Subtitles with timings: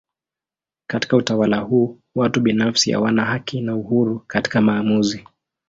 [0.89, 5.25] Katika utawala huu watu binafsi hawana haki na uhuru katika maamuzi.